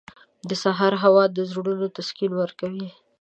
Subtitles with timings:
[0.49, 2.87] •د سهار هوا د زړونو تسکین ورکوي.